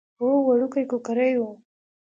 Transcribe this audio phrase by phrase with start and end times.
[0.19, 1.43] هو وړوکی کوکری و.